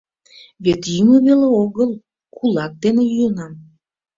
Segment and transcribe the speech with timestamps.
[0.63, 1.91] Вет йӱмӧ веле огыл—
[2.35, 3.53] кулак дене йӱынам.